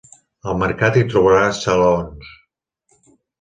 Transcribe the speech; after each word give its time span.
Al 0.53 0.55
mercat 0.61 0.97
hi 0.97 1.03
trobaràs 1.11 1.61
salaons. 1.67 2.33